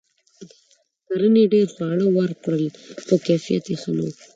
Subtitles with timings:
[1.07, 2.63] کرنې ډیر خواړه ورکړل؛
[3.05, 4.11] خو کیفیت یې ښه نه و.